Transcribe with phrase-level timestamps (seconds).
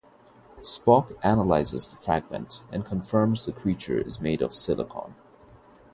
[0.61, 5.13] Spock analyzes the fragment, and confirms the creature is made of silicon.